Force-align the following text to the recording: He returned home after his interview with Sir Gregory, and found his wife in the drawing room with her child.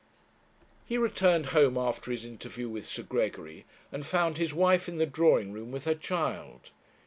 He 0.87 0.97
returned 0.97 1.45
home 1.53 1.77
after 1.77 2.09
his 2.09 2.25
interview 2.25 2.67
with 2.67 2.87
Sir 2.87 3.03
Gregory, 3.03 3.65
and 3.91 4.03
found 4.03 4.37
his 4.39 4.51
wife 4.51 4.89
in 4.89 4.97
the 4.97 5.05
drawing 5.05 5.51
room 5.53 5.71
with 5.71 5.85
her 5.85 5.93
child. 5.93 6.71